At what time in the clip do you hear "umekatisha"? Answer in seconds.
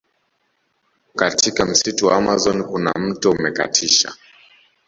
3.31-4.13